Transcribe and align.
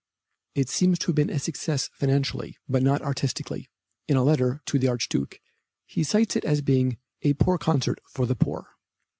It 0.55 0.67
seems 0.67 0.97
to 0.97 1.05
have 1.09 1.15
been 1.15 1.29
a 1.29 1.37
success 1.37 1.91
financially, 1.93 2.57
but 2.67 2.81
not 2.81 3.03
artistically. 3.03 3.69
In 4.07 4.17
a 4.17 4.23
letter 4.23 4.63
to 4.65 4.79
the 4.79 4.87
Archduke 4.87 5.39
he 5.85 6.03
cites 6.03 6.35
it 6.35 6.43
as 6.43 6.61
being 6.61 6.97
"a 7.21 7.33
poor 7.35 7.59
concert 7.59 7.99
for 8.09 8.25
the 8.25 8.35
poor." 8.35 8.69